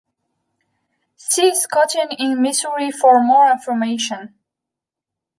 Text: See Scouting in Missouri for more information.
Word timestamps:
See 1.15 1.53
Scouting 1.53 2.13
in 2.17 2.41
Missouri 2.41 2.89
for 2.89 3.23
more 3.23 3.51
information. 3.51 4.33